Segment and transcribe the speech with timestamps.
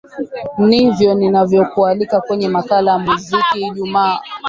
[0.67, 4.19] nivyo ninavyokualika kwenye makala muziki ijumaa